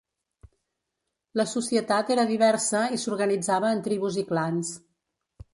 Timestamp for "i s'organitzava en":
2.97-3.87